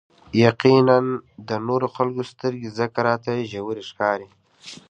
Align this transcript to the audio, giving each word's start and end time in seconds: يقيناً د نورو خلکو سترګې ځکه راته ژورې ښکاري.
يقيناً 0.45 0.99
د 1.47 1.49
نورو 1.67 1.87
خلکو 1.95 2.21
سترګې 2.31 2.69
ځکه 2.79 2.99
راته 3.07 3.31
ژورې 3.51 3.83
ښکاري. 3.89 4.27